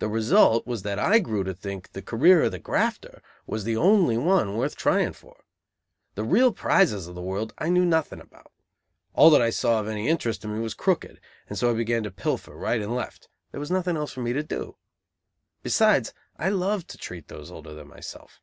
[0.00, 3.76] The result was that I grew to think the career of the grafter was the
[3.76, 5.44] only one worth trying for.
[6.16, 8.50] The real prizes of the world I knew nothing about.
[9.14, 12.02] All that I saw of any interest to me was crooked, and so I began
[12.02, 14.74] to pilfer right and left: there was nothing else for me to do.
[15.62, 18.40] Besides I loved to treat those older than myself.